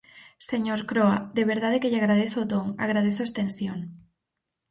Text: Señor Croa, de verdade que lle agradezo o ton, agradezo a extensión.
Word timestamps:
Señor 0.49 0.79
Croa, 0.89 1.17
de 1.37 1.43
verdade 1.51 1.79
que 1.81 1.89
lle 1.91 2.01
agradezo 2.01 2.37
o 2.41 2.49
ton, 2.53 2.65
agradezo 2.85 3.19
a 3.21 3.27
extensión. 3.29 3.79